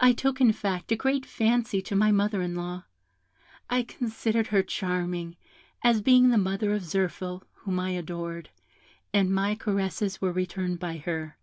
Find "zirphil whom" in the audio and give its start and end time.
6.80-7.78